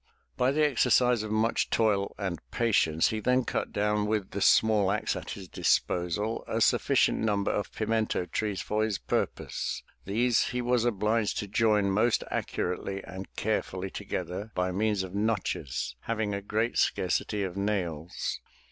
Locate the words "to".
11.37-11.47